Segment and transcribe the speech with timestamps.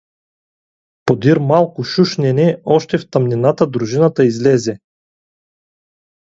[1.05, 4.79] Подир малко шушнене още в тъмнината дружината излезе.